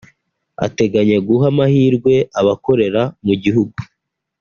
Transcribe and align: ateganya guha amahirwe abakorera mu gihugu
ateganya 0.65 1.17
guha 1.27 1.45
amahirwe 1.51 2.13
abakorera 2.39 3.01
mu 3.25 3.33
gihugu 3.43 3.77